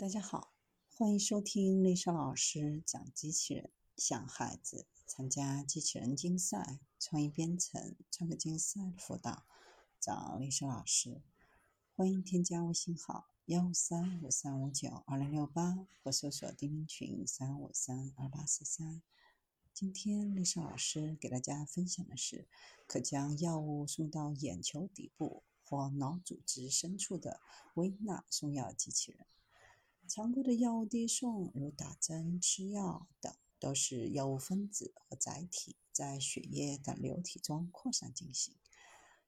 [0.00, 0.52] 大家好，
[0.94, 3.68] 欢迎收听丽莎老师讲机器人。
[3.96, 9.44] 想孩子参加机器人竞赛、创意编程、创客竞赛的辅导，
[9.98, 11.20] 找丽莎老师。
[11.96, 19.02] 欢迎添加微信号幺三五三五九二零六八，或搜索钉钉群三五三二八四三。
[19.74, 22.46] 今天丽莎老师给大家分享的是，
[22.86, 27.40] 可将药物送到眼球底部或脑组织深处的
[27.74, 29.26] 微纳送药机器人。
[30.08, 38.56] 常规的药物递送，如打针、吃药等，都是药物分子和载体在血液等流体中扩散进行。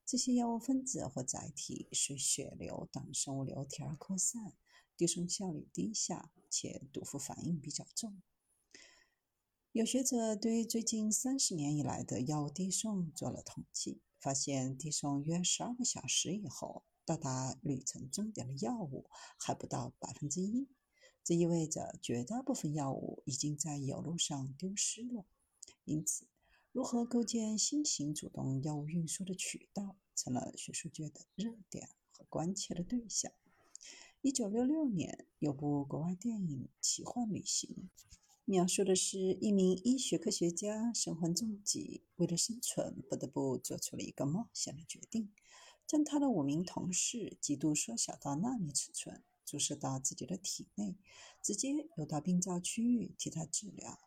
[0.07, 4.55] 这些药物分子或载体随血流等生物流体而扩散，
[4.97, 8.23] 递送效率低下，且毒副反应比较重。
[9.73, 20.69] 有学者对最近三十年以来的药物递送做了统计，发现递送约十二个小时以后，到达旅程终点的药物还不到百分之一。
[21.25, 25.27] 这意味着绝大部分药物已经在油路上丢失了。
[25.85, 26.29] 因此，
[26.71, 33.33] 如何构建新型主动药物运输的渠道，成了学术界的热点和关切的对象。
[34.21, 37.69] 一九六六年，有部国外电影《奇幻旅行》。
[38.45, 45.33] 描述的是一名医学科学家身患重疾，为了生存，不得不做出了一个冒险的决定，
[45.91, 50.97] 将他的五名同事极度缩小到纳米尺寸，注射到自己的体内，
[51.43, 53.99] 直接游到病灶区域替他治疗。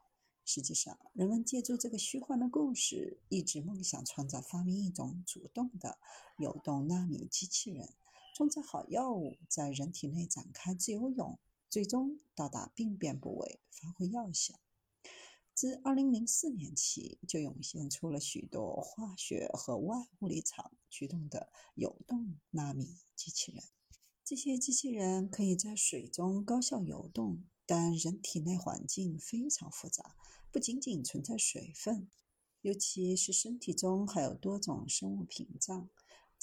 [0.45, 5.98] 实际上，人们借助这个虚幻的故事，一直梦想创造发明一种主动的
[6.38, 7.90] 游动纳米机器人，
[8.34, 11.38] 装载好药物，在人体内展开自由泳。
[11.70, 14.62] 最终到达病变部位，发挥药效。
[15.54, 23.64] 自2004年起，就涌现出了许多化学和外物理场驱动的游动纳米机器人。
[24.26, 30.16] 这些机器人可以在水中高效游动，但人体内环境非常复杂，
[30.52, 32.09] 不仅仅存在水分，
[32.62, 35.90] 尤其是身体中还有多种生物屏障。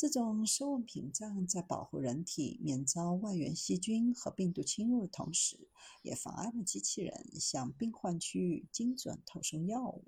[0.00, 5.68] 这种生物屏障在保护人体免遭外源细菌和病毒侵入的同时，
[6.00, 10.06] 也妨碍了机器人向病患区域精准投送药物。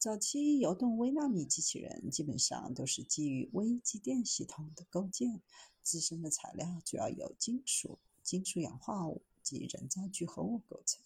[0.00, 5.40] 早期游动微纳米机器人基本上都是基于微机电系统的构建，
[5.80, 11.00] 自身的材料主要由金属、金属氧化物及人造聚合物构成。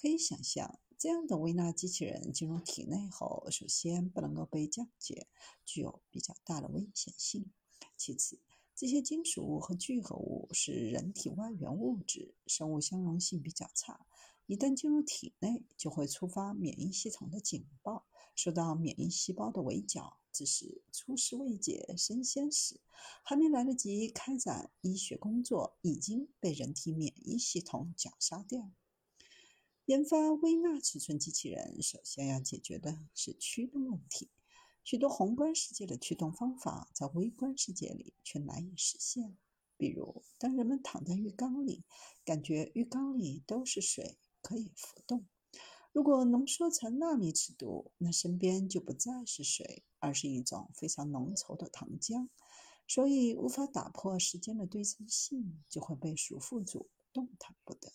[0.00, 0.78] 可以想象。
[0.96, 5.26] 这样的微纳机器人进入体内后，首先不能够被降解，
[5.64, 7.50] 具有比较大的危险性。
[7.96, 8.38] 其次，
[8.76, 14.06] 这些金属物和聚合物是人体外源物质，生物相容性比较差，
[14.46, 22.80] 一旦进入体内，就会触发免疫系统的警报，受到免疫细胞的围剿，致使出师未捷身先死，
[23.22, 28.70] 还没来得及开展医学工作，已经被人体免疫系统绞杀掉。
[29.88, 34.28] 研发微纳尺寸机器人，首先要解决的是驱动问题。
[34.84, 39.38] 许多宏观世界的驱动方法，在微观世界里却难以实现。
[39.78, 41.84] 比如，当人们躺在浴缸里，
[42.22, 45.24] 感觉浴缸里都是水，可以浮动。
[45.94, 52.28] 如果浓缩成纳米尺度，那身边就不再是水，而是一种非常浓稠的糖浆，
[52.86, 57.90] 所以无法打破时间的对称性，就会被束缚住，动弹不得。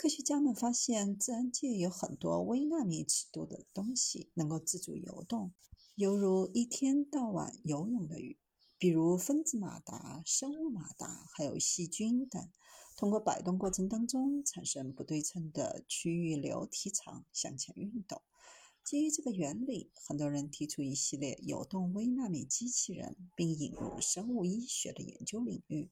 [0.00, 5.52] 科学家们发现，自然界有很多微纳米尺度的东西能够自主游动，
[5.94, 8.38] 犹如一天到晚游泳的鱼，
[8.78, 12.50] 比如分子马达、生物马达，还有细菌等。
[12.96, 18.22] 通过摆动过程当中产生不对称的区域流体场向前运动。
[18.82, 25.90] 基于这个原理，很多人提出一系列游动微纳米机器人，并引入生物医学的研究领域。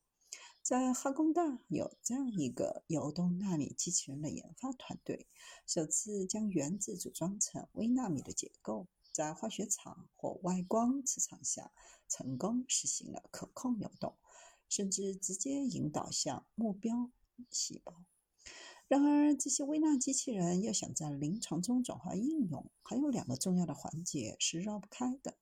[0.69, 5.27] 在哈工大有这样一个游动纳米机器人的研发团队，
[5.67, 11.73] 首次将原子组装成微纳米的结构，在化学场或外光磁场下
[12.07, 14.19] 成功实行了可控游动，
[14.69, 17.11] 甚至直接引导向目标
[17.51, 18.05] 细胞。
[18.89, 25.39] 然而，这些微纳机器人要想在临床中转化应用，还有两个重要的环节是绕不开的。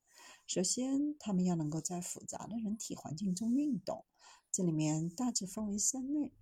[0.47, 4.05] 首先，它们要能够在复杂的人体环境中运动。
[4.53, 6.33] 这里面大致分为三类：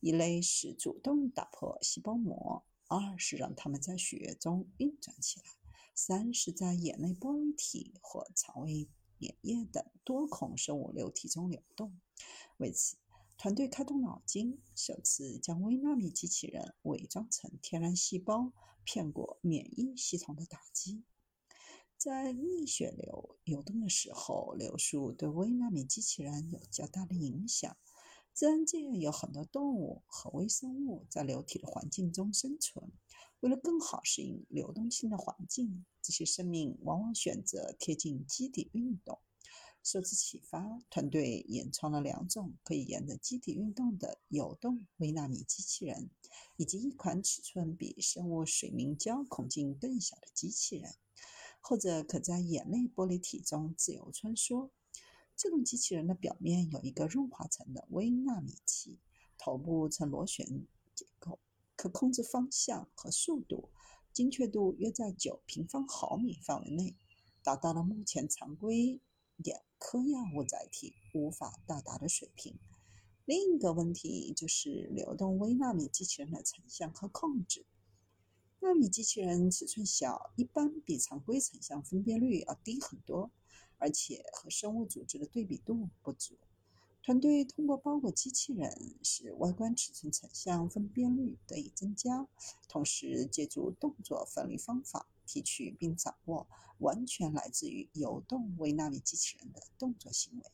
[0.00, 5.46] 一类是主动打破细胞膜；二是让它们在血液中运转起来；
[5.94, 8.88] 三是在眼内玻璃体或肠胃
[9.20, 12.00] 粘液等多孔生物流体中流动。
[12.56, 12.96] 为此，
[13.36, 18.52] 团队开动脑筋，首次将微纳米机器人伪装成天然细胞，
[18.82, 21.04] 骗过免疫系统的打击。
[22.02, 27.76] 在逆血流游动的时候，流速对微纳米机器人有较大的影响。
[28.34, 32.90] 自然界有很多动物和微生物在流体的环境中生存。
[33.38, 39.20] 为了更好适应流动性的环境，这些生命往往选择贴近基底运动。
[39.84, 46.10] 受此启发，团队研创了两种可以沿着基底运动的游动微纳米机器人，
[46.56, 50.96] 以及一款尺寸比生物水凝胶孔径更小的机器人。
[51.64, 54.68] 后者可在眼内玻璃体中自由穿梭。
[55.36, 58.98] 这种机器人的表面有一个润滑层的微纳米器，
[59.38, 61.38] 头部呈螺旋结构，
[61.76, 63.70] 可控制方向和速度，
[64.12, 66.96] 精确度约在九平方毫米范围内，
[67.42, 69.00] 达到了目前常规
[69.38, 72.58] 眼科药物载体无法到达的水平。
[73.24, 77.64] 另一个问题就是流动微纳米机器人的成像和控制。
[78.62, 83.30] 纳米机器人尺寸小，一般比常规成像分辨率要低很多。
[83.78, 86.36] 而且和生物组织的对比度不足。
[87.02, 92.28] 团队通过包裹机器人，使外观尺寸成像分辨率得以增加，
[92.68, 96.46] 同时借助动作分离方法提取并掌握
[96.78, 100.44] 完全来自于游动微纳米机器人的动作行为，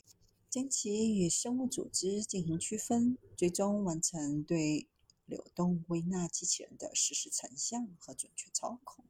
[0.48, 4.88] 将其与生物组织进行区分，最终完成对
[5.28, 9.04] 流动微纳机器人的实时成像和准确操控。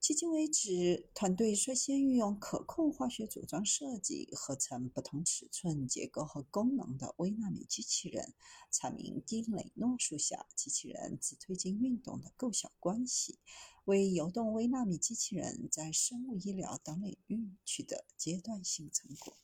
[0.00, 8.34] 迄今为止，团队率先运用可控化学组装设计，合成不同尺寸、结构和功能的微纳米机器人，
[8.70, 13.38] 阐明低雷诺数下机器人自推进运动的构小关系，
[13.86, 19.38] 为游动微纳米机器人在生物医疗等领域取得阶段性成果。